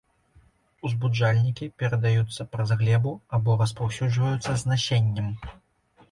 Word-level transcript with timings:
Узбуджальнікі 0.87 1.65
перадаюцца 1.81 2.45
праз 2.55 2.69
глебу 2.79 3.13
або 3.39 3.57
распаўсюджваюцца 3.61 4.55
з 4.63 4.71
насеннем. 4.71 5.29